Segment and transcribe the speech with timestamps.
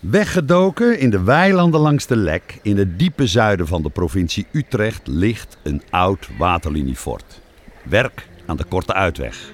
[0.00, 5.06] Weggedoken in de weilanden langs de Lek, in het diepe zuiden van de provincie Utrecht,
[5.06, 7.40] ligt een oud waterliniefort.
[7.82, 9.52] Werk aan de Korte Uitweg.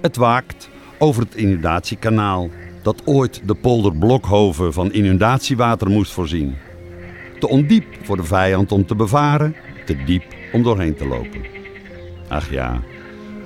[0.00, 0.68] Het waakt
[0.98, 2.50] over het inundatiekanaal,
[2.82, 6.56] dat ooit de polder Blokhoven van inundatiewater moest voorzien.
[7.38, 11.44] Te ondiep voor de vijand om te bevaren, te diep om doorheen te lopen.
[12.28, 12.82] Ach ja,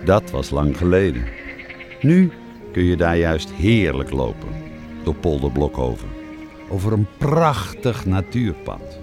[0.04, 1.24] dat was lang geleden.
[2.00, 2.30] Nu
[2.76, 4.48] kun je daar juist heerlijk lopen,
[5.02, 6.08] door polder Blokhoven
[6.68, 8.98] over een prachtig natuurpad.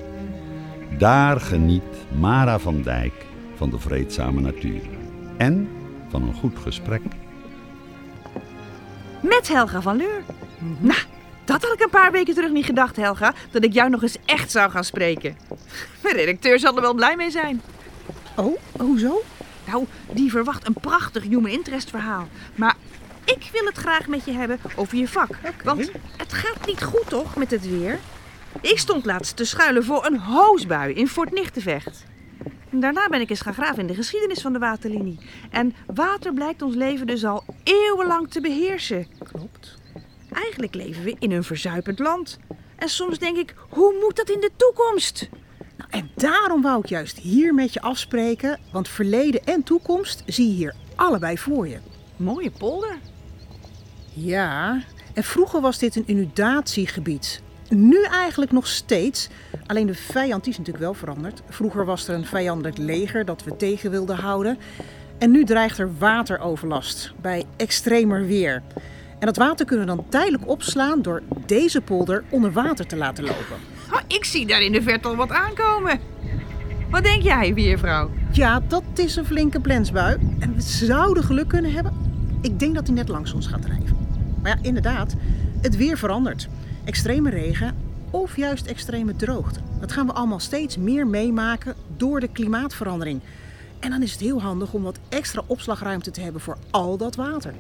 [0.98, 1.84] Daar geniet
[2.20, 3.14] Mara van Dijk
[3.56, 4.82] van de vreedzame natuur
[5.38, 5.70] en
[6.10, 7.02] van een goed gesprek.
[9.22, 10.24] Met Helga van Leur.
[10.80, 11.00] Nou,
[11.46, 14.18] dat had ik een paar weken terug niet gedacht, Helga, dat ik jou nog eens
[14.26, 15.38] echt zou gaan spreken.
[16.04, 17.62] Mijn redacteur zal er wel blij mee zijn.
[18.36, 19.22] Oh, hoezo?
[19.66, 22.28] Nou, die verwacht een prachtig human interest verhaal.
[22.56, 22.76] Maar
[23.26, 25.38] ik wil het graag met je hebben over je vak.
[25.64, 28.00] Want het gaat niet goed toch met het weer?
[28.62, 32.04] Ik stond laatst te schuilen voor een hoosbui in Fort Nichtenvecht.
[32.70, 35.20] En daarna ben ik eens gaan graven in de geschiedenis van de waterlinie.
[35.52, 39.08] En water blijkt ons leven dus al eeuwenlang te beheersen.
[39.24, 39.78] Klopt.
[40.32, 42.40] Eigenlijk leven we in een verzuipend land.
[42.76, 45.30] En soms denk ik, hoe moet dat in de toekomst?
[45.78, 50.48] Nou, en daarom wou ik juist hier met je afspreken, want verleden en toekomst zie
[50.48, 51.78] je hier allebei voor je.
[52.16, 52.98] Mooie polder.
[54.14, 54.82] Ja,
[55.14, 57.42] en vroeger was dit een inundatiegebied.
[57.70, 59.30] Nu eigenlijk nog steeds.
[59.66, 61.42] Alleen de vijand is natuurlijk wel veranderd.
[61.50, 64.58] Vroeger was er een vijandelijk leger dat we tegen wilden houden.
[65.18, 68.62] En nu dreigt er wateroverlast bij extremer weer.
[69.20, 73.24] En dat water kunnen we dan tijdelijk opslaan door deze polder onder water te laten
[73.24, 73.58] lopen.
[73.94, 76.00] Oh, ik zie daar in de verte al wat aankomen.
[76.90, 78.10] Wat denk jij, weervrouw?
[78.32, 80.18] Ja, dat is een flinke plensbui.
[80.40, 81.94] En we zouden geluk kunnen hebben.
[82.42, 83.93] Ik denk dat hij net langs ons gaat drijven.
[84.44, 85.16] Maar ja, inderdaad,
[85.62, 86.48] het weer verandert.
[86.84, 87.76] Extreme regen
[88.10, 89.60] of juist extreme droogte.
[89.80, 93.22] Dat gaan we allemaal steeds meer meemaken door de klimaatverandering.
[93.80, 97.16] En dan is het heel handig om wat extra opslagruimte te hebben voor al dat
[97.16, 97.54] water.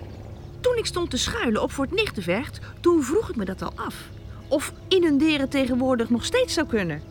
[0.59, 4.09] Toen ik stond te schuilen op Fort Nichtenvecht, toen vroeg ik me dat al af.
[4.47, 7.01] Of inunderen tegenwoordig nog steeds zou kunnen.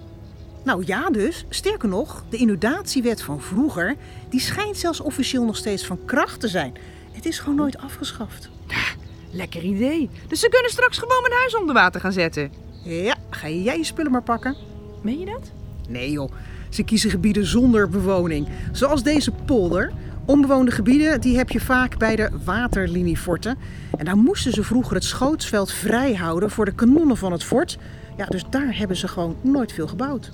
[0.65, 3.97] Nou ja dus, sterker nog, de inundatiewet van vroeger...
[4.29, 6.75] die schijnt zelfs officieel nog steeds van kracht te zijn.
[7.13, 8.51] Het is gewoon nooit afgeschaft.
[9.33, 10.11] Lekker idee.
[10.29, 12.53] Dus ze kunnen straks gewoon mijn huis onder water gaan zetten.
[12.85, 14.57] Ja, ga jij je spullen maar pakken?
[15.03, 15.53] Meen je dat?
[15.89, 16.33] Nee joh,
[16.69, 18.49] ze kiezen gebieden zonder bewoning.
[18.73, 19.93] Zoals deze polder.
[20.25, 23.59] Onbewoonde gebieden die heb je vaak bij de waterlinieforten.
[23.99, 27.79] En daar moesten ze vroeger het schootsveld vrij houden voor de kanonnen van het fort.
[28.17, 30.33] Ja, dus daar hebben ze gewoon nooit veel gebouwd.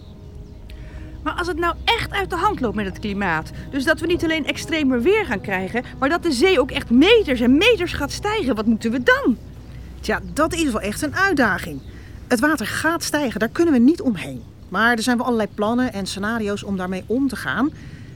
[1.23, 4.06] Maar als het nou echt uit de hand loopt met het klimaat, dus dat we
[4.06, 7.93] niet alleen extremer weer gaan krijgen, maar dat de zee ook echt meters en meters
[7.93, 9.37] gaat stijgen, wat moeten we dan?
[10.01, 11.81] Tja, dat is wel echt een uitdaging.
[12.28, 14.43] Het water gaat stijgen, daar kunnen we niet omheen.
[14.69, 17.71] Maar er zijn wel allerlei plannen en scenario's om daarmee om te gaan.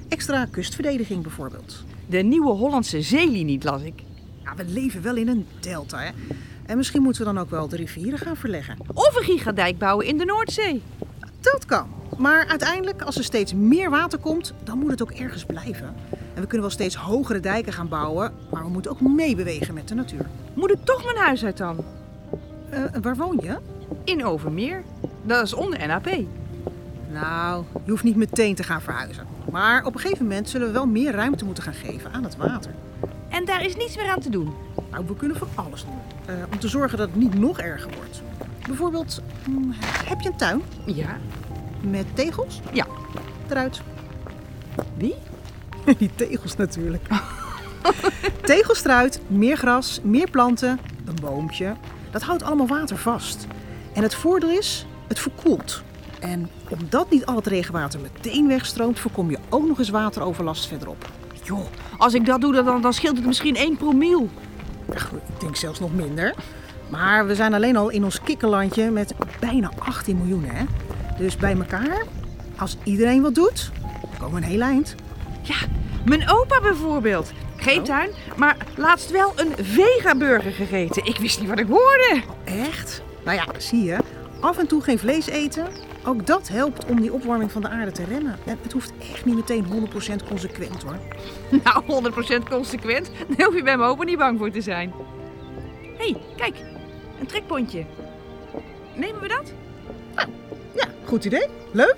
[0.09, 1.85] Extra kustverdediging bijvoorbeeld.
[2.07, 4.03] De nieuwe Hollandse zeelinie, las ik.
[4.45, 6.11] Ja, we leven wel in een delta, hè.
[6.67, 8.77] En misschien moeten we dan ook wel de rivieren gaan verleggen.
[8.95, 10.83] Of een gigadijk bouwen in de Noordzee.
[11.41, 12.02] Dat kan.
[12.23, 15.95] Maar uiteindelijk, als er steeds meer water komt, dan moet het ook ergens blijven.
[16.11, 19.89] En we kunnen wel steeds hogere dijken gaan bouwen, maar we moeten ook meebewegen met
[19.89, 20.27] de natuur.
[20.55, 21.85] Moet ik toch mijn huis uit dan?
[22.73, 23.59] Uh, waar woon je?
[24.05, 24.83] In Overmeer.
[25.23, 26.07] Dat is onder NAP.
[27.13, 29.27] Nou, je hoeft niet meteen te gaan verhuizen.
[29.51, 32.37] Maar op een gegeven moment zullen we wel meer ruimte moeten gaan geven aan het
[32.37, 32.75] water.
[33.29, 34.55] En daar is niets meer aan te doen?
[34.91, 36.35] Nou, we kunnen van alles doen.
[36.37, 38.23] Uh, om te zorgen dat het niet nog erger wordt.
[38.67, 39.71] Bijvoorbeeld, hm,
[40.05, 40.63] heb je een tuin?
[40.87, 41.17] Ja.
[41.83, 42.61] Met tegels?
[42.73, 42.87] Ja.
[43.49, 43.81] Eruit.
[44.97, 45.15] Wie?
[45.99, 47.07] Die tegels natuurlijk.
[48.45, 51.75] tegels eruit, meer gras, meer planten, een boompje.
[52.11, 53.47] Dat houdt allemaal water vast.
[53.93, 55.83] En het voordeel is, het verkoelt.
[56.21, 61.11] En omdat niet al het regenwater meteen wegstroomt, voorkom je ook nog eens wateroverlast verderop.
[61.43, 61.67] Joh,
[61.99, 64.29] als ik dat doe, dan, dan scheelt het misschien 1 promiel.
[64.91, 66.35] Ik denk zelfs nog minder.
[66.91, 70.65] Maar we zijn alleen al in ons kikkerlandje met bijna 18 miljoen, hè?
[71.19, 72.05] Dus bij elkaar,
[72.59, 73.71] als iedereen wat doet,
[74.19, 74.95] komen we een heel eind.
[75.43, 75.57] Ja,
[76.05, 77.33] mijn opa bijvoorbeeld.
[77.57, 77.85] Geen oh.
[77.85, 81.05] tuin, maar laatst wel een vegaburger gegeten.
[81.05, 82.23] Ik wist niet wat ik hoorde.
[82.45, 83.03] echt?
[83.25, 83.99] Nou ja, zie je.
[84.41, 85.67] Af en toe geen vlees eten.
[86.05, 88.39] Ook dat helpt om die opwarming van de aarde te remmen.
[88.45, 89.67] En het hoeft echt niet meteen
[90.23, 90.99] 100% consequent hoor.
[91.65, 92.13] Nou,
[92.45, 93.11] 100% consequent?
[93.37, 94.93] Daar hoef je bij mijn opa niet bang voor te zijn.
[95.99, 96.57] Hé, hey, kijk.
[97.21, 97.85] Een trekpontje.
[98.95, 99.53] Nemen we dat?
[101.13, 101.47] Goed idee.
[101.73, 101.97] Leuk.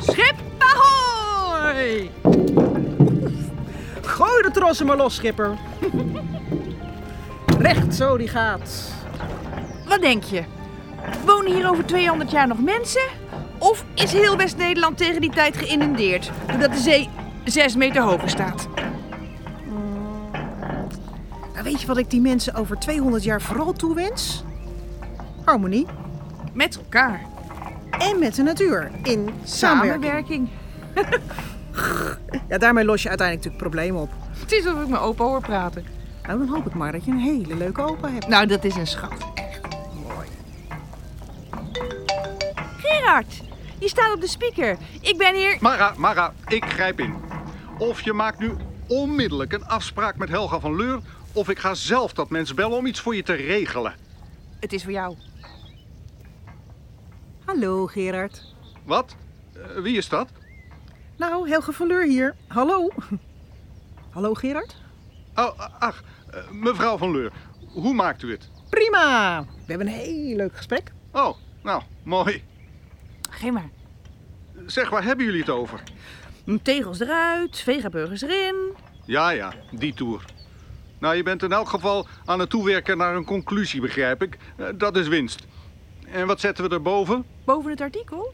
[0.00, 2.10] Schip ahoy!
[4.02, 5.58] Gooi de trossen maar los, schipper.
[7.58, 8.92] Recht zo die gaat.
[9.88, 10.42] Wat denk je?
[11.26, 13.02] Wonen hier over 200 jaar nog mensen?
[13.58, 16.30] Of is heel West-Nederland tegen die tijd geïnundeerd?
[16.46, 17.08] Doordat de zee
[17.44, 18.68] 6 meter hoger staat?
[21.52, 24.44] Nou, weet je wat ik die mensen over 200 jaar vooral toewens?
[25.44, 25.86] Harmonie.
[26.52, 27.28] Met elkaar.
[28.00, 28.90] En met de natuur.
[29.02, 30.48] In samenwerking.
[30.94, 31.28] Samenwerking.
[32.48, 34.10] Ja, daarmee los je uiteindelijk natuurlijk problemen op.
[34.40, 35.84] Het is alsof ik mijn opa hoor praten.
[36.22, 38.28] Nou, dan hoop ik maar dat je een hele leuke opa hebt.
[38.28, 39.12] Nou, dat is een schat.
[42.76, 43.42] Gerard,
[43.78, 44.76] je staat op de speaker.
[45.00, 45.56] Ik ben hier...
[45.60, 47.14] Mara, Mara, ik grijp in.
[47.78, 48.52] Of je maakt nu
[48.86, 51.00] onmiddellijk een afspraak met Helga van Leur...
[51.32, 53.94] of ik ga zelf dat mens bellen om iets voor je te regelen.
[54.60, 55.16] Het is voor jou.
[57.50, 58.42] Hallo, Gerard.
[58.84, 59.16] Wat?
[59.54, 60.28] Eh, wie is dat?
[61.16, 62.34] Nou, Helge van Leur hier.
[62.48, 62.88] Hallo.
[64.14, 64.76] Hallo, Gerard.
[65.34, 67.32] Oh, ach, eh, mevrouw van Leur.
[67.72, 68.48] Hoe maakt u het?
[68.68, 69.40] Prima.
[69.42, 70.92] We hebben een heel leuk gesprek.
[71.12, 72.44] Oh, nou, mooi.
[73.30, 73.70] Geen maar.
[74.66, 75.82] Zeg, waar hebben jullie het over?
[76.62, 78.56] Tegels eruit, vegaburgers erin.
[79.04, 80.24] Ja, ja, die tour.
[80.98, 84.38] Nou, je bent in elk geval aan het toewerken naar een conclusie, begrijp ik.
[84.56, 85.48] Eh, Dat is winst.
[86.12, 87.24] En wat zetten we erboven?
[87.50, 88.32] Boven het artikel.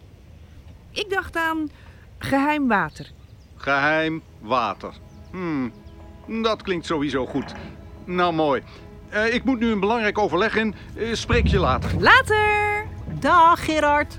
[0.90, 1.70] Ik dacht aan
[2.18, 3.10] geheim water.
[3.56, 4.94] Geheim water.
[5.30, 5.72] Hmm,
[6.42, 7.54] dat klinkt sowieso goed.
[8.04, 8.62] Nou, mooi.
[9.08, 10.74] Eh, ik moet nu een belangrijk overleg in.
[10.96, 12.00] Eh, spreek je later.
[12.00, 12.86] Later!
[13.18, 14.18] Dag, Gerard.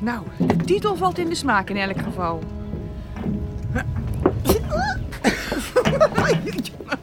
[0.00, 2.42] Nou, de titel valt in de smaak in elk geval.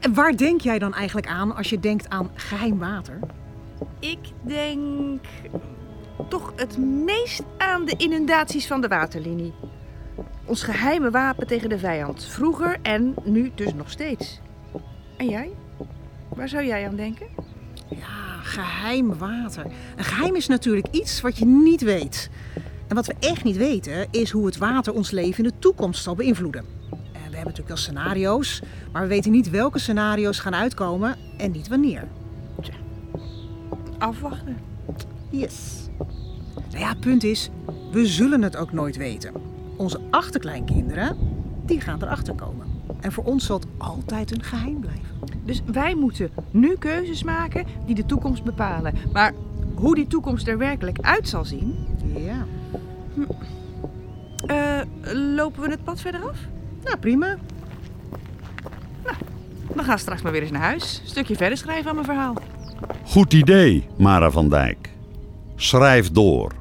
[0.00, 3.18] En waar denk jij dan eigenlijk aan als je denkt aan geheim water?
[3.98, 5.20] Ik denk
[6.28, 9.52] toch het meest aan de inundaties van de waterlinie.
[10.44, 12.24] Ons geheime wapen tegen de vijand.
[12.24, 14.40] Vroeger en nu dus nog steeds.
[15.16, 15.50] En jij?
[16.28, 17.26] Waar zou jij aan denken?
[17.88, 19.66] Ja, geheim water.
[19.96, 22.30] Een geheim is natuurlijk iets wat je niet weet.
[22.88, 26.02] En wat we echt niet weten, is hoe het water ons leven in de toekomst
[26.02, 26.64] zal beïnvloeden.
[27.40, 32.08] Hebben natuurlijk wel scenario's, maar we weten niet welke scenario's gaan uitkomen en niet wanneer.
[33.98, 34.56] Afwachten.
[35.30, 35.88] Yes.
[36.70, 37.50] Nou ja, het punt is,
[37.92, 39.32] we zullen het ook nooit weten.
[39.76, 41.16] Onze achterkleinkinderen,
[41.66, 42.66] die gaan erachter komen.
[43.00, 45.08] En voor ons zal het altijd een geheim blijven.
[45.44, 48.94] Dus wij moeten nu keuzes maken die de toekomst bepalen.
[49.12, 49.32] Maar
[49.74, 51.74] hoe die toekomst er werkelijk uit zal zien,
[52.16, 52.46] Ja.
[54.46, 54.80] eh,
[55.14, 56.38] lopen we het pad verder af?
[56.84, 57.36] Nou, prima.
[59.74, 61.00] Dan gaan we straks maar weer eens naar huis.
[61.02, 62.34] Een stukje verder schrijven aan mijn verhaal.
[63.04, 64.90] Goed idee, Mara van Dijk.
[65.56, 66.52] Schrijf door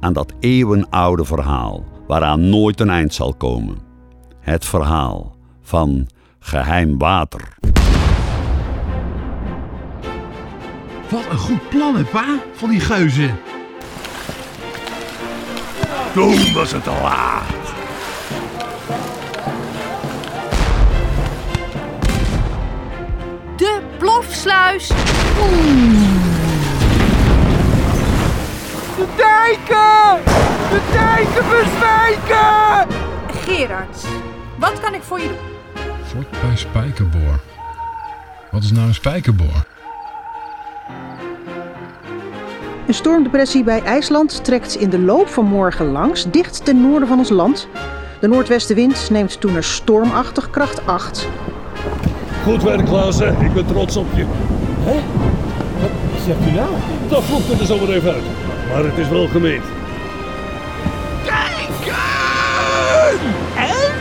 [0.00, 3.78] aan dat eeuwenoude verhaal waaraan nooit een eind zal komen.
[4.40, 6.06] Het verhaal van
[6.38, 7.54] geheim water.
[11.10, 12.38] Wat een goed plan, hè, pa?
[12.52, 13.36] Van die geuzen.
[16.14, 17.65] Toen was het al laat.
[31.50, 32.86] Bezwijken!
[33.44, 34.06] Gerard,
[34.58, 35.82] wat kan ik voor je doen?
[36.04, 37.40] Fort bij Spijkerboor.
[38.50, 39.66] Wat is nou een spijkerboor?
[42.86, 47.18] Een stormdepressie bij IJsland trekt in de loop van morgen langs, dicht ten noorden van
[47.18, 47.68] ons land.
[48.20, 51.28] De noordwestenwind neemt toen naar stormachtig kracht 8.
[52.44, 53.40] Goed werk, Klaassen.
[53.40, 54.24] Ik ben trots op je.
[54.78, 55.00] Hè?
[55.80, 56.70] Wat zegt u nou?
[57.08, 58.22] Dat vloekt er zo maar even uit.
[58.68, 59.64] Maar het is wel gemeend.
[63.56, 63.92] En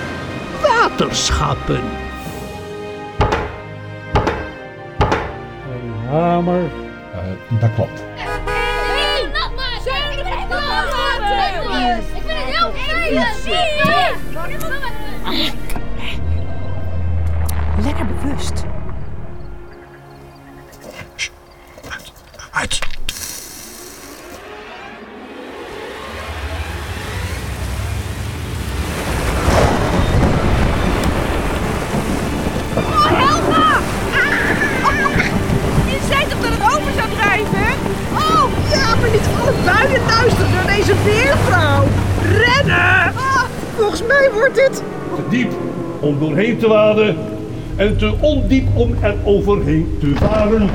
[0.61, 1.81] waterschappen.
[5.71, 6.63] Een hamer.
[7.59, 8.03] dat klopt.
[8.15, 9.75] Nee, nog maar!
[9.75, 11.97] Ik vind het nog maar!
[11.97, 14.04] Ik vind het heel vervelend!
[44.53, 44.83] Dit...
[45.15, 45.51] Te diep
[45.99, 47.15] om doorheen te waden.
[47.75, 50.69] En te ondiep om er overheen te varen.